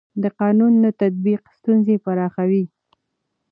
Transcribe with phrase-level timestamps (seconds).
[0.21, 2.63] د قانون نه تطبیق ستونزې پراخوي